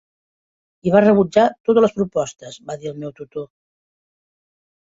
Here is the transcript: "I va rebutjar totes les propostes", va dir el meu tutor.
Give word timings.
"I 0.89 0.93
va 0.95 1.01
rebutjar 1.03 1.43
totes 1.69 1.85
les 1.87 1.93
propostes", 1.99 2.57
va 2.71 2.79
dir 2.85 2.91
el 2.93 2.99
meu 3.05 3.15
tutor. 3.21 3.49